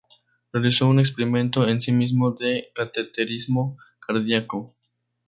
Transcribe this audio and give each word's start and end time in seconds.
Realizó 0.51 0.87
un 0.87 0.99
experimento 0.99 1.67
en 1.67 1.79
sí 1.79 1.91
mismo 1.91 2.31
de 2.31 2.71
cateterismo 2.73 3.77
cardíaco. 3.99 4.73